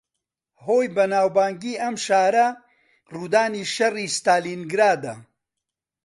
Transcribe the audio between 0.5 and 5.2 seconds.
ھۆی بەناوبانگی ئەم شارە، ڕوودانی شەڕی ستالینگرادە